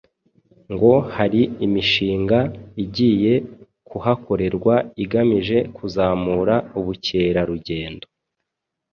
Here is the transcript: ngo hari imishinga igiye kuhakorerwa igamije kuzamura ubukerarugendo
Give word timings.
ngo 0.73 0.91
hari 1.15 1.41
imishinga 1.65 2.39
igiye 2.83 3.33
kuhakorerwa 3.89 4.75
igamije 5.03 5.57
kuzamura 5.75 6.55
ubukerarugendo 6.79 8.05